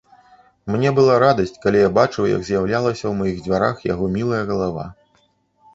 Мне 0.75 0.89
была 0.99 1.17
радасць, 1.23 1.53
калі 1.65 1.83
я 1.83 1.89
бачыў, 1.99 2.31
як 2.31 2.41
з'яўлялася 2.49 3.01
ў 3.07 3.13
маіх 3.21 3.37
дзвярах 3.45 3.77
яго 3.93 4.05
мілая 4.17 4.43
галава. 4.51 4.93